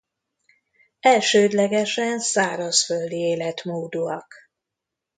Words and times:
Elsődlegesen 0.99 2.19
szárazföldi 2.19 3.15
életmódúak. 3.31 4.33